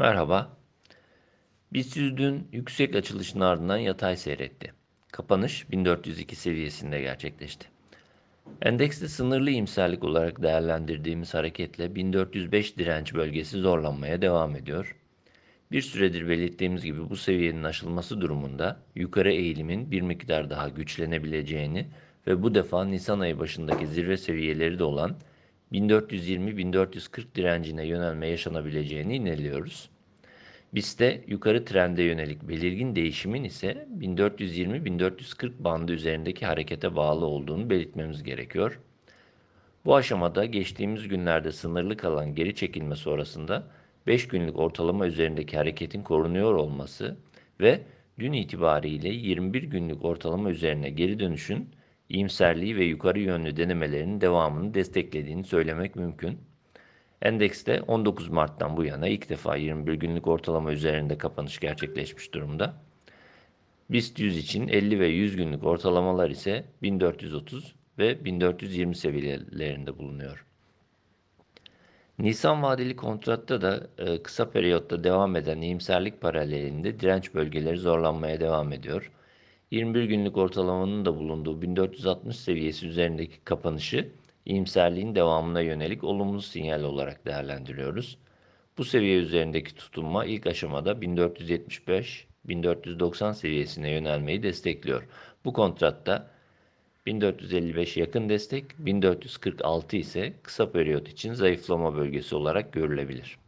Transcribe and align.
Merhaba. 0.00 0.56
BIST 1.72 1.96
dün 1.96 2.48
yüksek 2.52 2.94
açılışın 2.94 3.40
ardından 3.40 3.76
yatay 3.76 4.16
seyretti. 4.16 4.72
Kapanış 5.12 5.70
1402 5.70 6.36
seviyesinde 6.36 7.00
gerçekleşti. 7.00 7.66
Endekste 8.62 9.08
sınırlı 9.08 9.50
iyimserlik 9.50 10.04
olarak 10.04 10.42
değerlendirdiğimiz 10.42 11.34
hareketle 11.34 11.94
1405 11.94 12.78
direnç 12.78 13.14
bölgesi 13.14 13.58
zorlanmaya 13.58 14.22
devam 14.22 14.56
ediyor. 14.56 14.96
Bir 15.72 15.82
süredir 15.82 16.28
belirttiğimiz 16.28 16.84
gibi 16.84 17.10
bu 17.10 17.16
seviyenin 17.16 17.64
aşılması 17.64 18.20
durumunda 18.20 18.80
yukarı 18.94 19.32
eğilimin 19.32 19.90
bir 19.90 20.00
miktar 20.00 20.50
daha 20.50 20.68
güçlenebileceğini 20.68 21.86
ve 22.26 22.42
bu 22.42 22.54
defa 22.54 22.84
Nisan 22.84 23.20
ayı 23.20 23.38
başındaki 23.38 23.86
zirve 23.86 24.16
seviyeleri 24.16 24.78
de 24.78 24.84
olan 24.84 25.16
1420-1440 25.72 27.34
direncine 27.34 27.86
yönelme 27.86 28.28
yaşanabileceğini 28.28 29.16
ineliyoruz. 29.16 29.90
BIST'te 30.74 31.24
yukarı 31.26 31.64
trende 31.64 32.02
yönelik 32.02 32.48
belirgin 32.48 32.96
değişimin 32.96 33.44
ise 33.44 33.88
1420-1440 33.98 35.52
bandı 35.58 35.92
üzerindeki 35.92 36.46
harekete 36.46 36.96
bağlı 36.96 37.26
olduğunu 37.26 37.70
belirtmemiz 37.70 38.22
gerekiyor. 38.22 38.80
Bu 39.84 39.96
aşamada 39.96 40.44
geçtiğimiz 40.44 41.08
günlerde 41.08 41.52
sınırlı 41.52 41.96
kalan 41.96 42.34
geri 42.34 42.54
çekilme 42.54 42.96
sonrasında 42.96 43.66
5 44.06 44.28
günlük 44.28 44.58
ortalama 44.58 45.06
üzerindeki 45.06 45.56
hareketin 45.56 46.02
korunuyor 46.02 46.54
olması 46.54 47.16
ve 47.60 47.80
dün 48.18 48.32
itibariyle 48.32 49.08
21 49.08 49.62
günlük 49.62 50.04
ortalama 50.04 50.50
üzerine 50.50 50.90
geri 50.90 51.18
dönüşün 51.18 51.68
iyimserliği 52.10 52.76
ve 52.76 52.84
yukarı 52.84 53.20
yönlü 53.20 53.56
denemelerinin 53.56 54.20
devamını 54.20 54.74
desteklediğini 54.74 55.44
söylemek 55.44 55.96
mümkün. 55.96 56.38
Endekste 57.22 57.82
19 57.82 58.28
Mart'tan 58.28 58.76
bu 58.76 58.84
yana 58.84 59.08
ilk 59.08 59.28
defa 59.28 59.56
21 59.56 59.94
günlük 59.94 60.26
ortalama 60.26 60.72
üzerinde 60.72 61.18
kapanış 61.18 61.58
gerçekleşmiş 61.60 62.34
durumda. 62.34 62.74
BIST 63.90 64.18
100 64.18 64.38
için 64.38 64.68
50 64.68 65.00
ve 65.00 65.06
100 65.06 65.36
günlük 65.36 65.64
ortalamalar 65.64 66.30
ise 66.30 66.64
1430 66.82 67.74
ve 67.98 68.24
1420 68.24 68.96
seviyelerinde 68.96 69.98
bulunuyor. 69.98 70.44
Nisan 72.18 72.62
vadeli 72.62 72.96
kontratta 72.96 73.62
da 73.62 73.86
e, 73.98 74.22
kısa 74.22 74.50
periyotta 74.50 75.04
devam 75.04 75.36
eden 75.36 75.60
iyimserlik 75.60 76.20
paralelinde 76.20 77.00
direnç 77.00 77.34
bölgeleri 77.34 77.78
zorlanmaya 77.78 78.40
devam 78.40 78.72
ediyor. 78.72 79.10
21 79.70 80.04
günlük 80.04 80.36
ortalamanın 80.36 81.04
da 81.04 81.16
bulunduğu 81.16 81.62
1460 81.62 82.36
seviyesi 82.36 82.86
üzerindeki 82.86 83.40
kapanışı 83.44 84.08
iyimserliğin 84.46 85.14
devamına 85.14 85.60
yönelik 85.60 86.04
olumlu 86.04 86.42
sinyal 86.42 86.82
olarak 86.82 87.26
değerlendiriyoruz. 87.26 88.18
Bu 88.78 88.84
seviye 88.84 89.18
üzerindeki 89.18 89.74
tutunma 89.74 90.24
ilk 90.24 90.46
aşamada 90.46 90.92
1475-1490 90.92 93.34
seviyesine 93.34 93.90
yönelmeyi 93.90 94.42
destekliyor. 94.42 95.08
Bu 95.44 95.52
kontratta 95.52 96.30
1455 97.06 97.96
yakın 97.96 98.28
destek, 98.28 98.64
1446 98.78 99.96
ise 99.96 100.32
kısa 100.42 100.72
periyot 100.72 101.08
için 101.08 101.32
zayıflama 101.32 101.96
bölgesi 101.96 102.36
olarak 102.36 102.72
görülebilir. 102.72 103.38